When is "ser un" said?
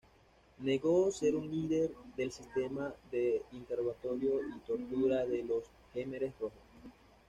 1.11-1.51